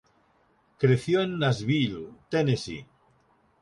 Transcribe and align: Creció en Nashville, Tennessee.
Creció 0.79 1.21
en 1.21 1.37
Nashville, 1.37 2.09
Tennessee. 2.29 2.87